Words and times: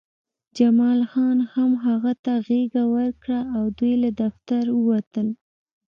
جمال 0.57 0.99
خان 1.11 1.37
هم 1.53 1.71
هغه 1.85 2.13
ته 2.23 2.33
غېږه 2.47 2.83
ورکړه 2.95 3.39
او 3.55 3.63
دوی 3.77 3.93
له 4.03 4.09
دفتر 4.21 4.63
ووتل 4.71 5.27